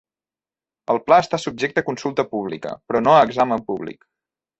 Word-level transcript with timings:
El 0.93 0.99
pla 1.09 1.19
està 1.23 1.39
subjecte 1.43 1.83
a 1.83 1.87
consulta 1.89 2.25
pública, 2.31 2.73
però 2.89 3.03
no 3.05 3.13
a 3.17 3.21
examen 3.27 3.63
públic. 3.69 4.09